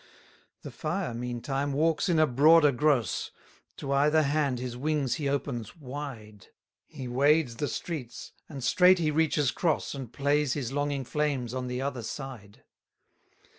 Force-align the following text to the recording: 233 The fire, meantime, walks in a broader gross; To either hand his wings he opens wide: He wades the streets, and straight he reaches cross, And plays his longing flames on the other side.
233 0.63 0.63
The 0.71 0.75
fire, 0.75 1.13
meantime, 1.13 1.73
walks 1.73 2.09
in 2.09 2.17
a 2.17 2.25
broader 2.25 2.71
gross; 2.71 3.29
To 3.77 3.91
either 3.91 4.23
hand 4.23 4.57
his 4.57 4.75
wings 4.75 5.17
he 5.21 5.29
opens 5.29 5.75
wide: 5.75 6.47
He 6.87 7.07
wades 7.07 7.57
the 7.57 7.67
streets, 7.67 8.31
and 8.49 8.63
straight 8.63 8.97
he 8.97 9.11
reaches 9.11 9.51
cross, 9.51 9.93
And 9.93 10.11
plays 10.11 10.53
his 10.53 10.71
longing 10.73 11.03
flames 11.05 11.53
on 11.53 11.67
the 11.67 11.83
other 11.83 12.01
side. 12.01 12.63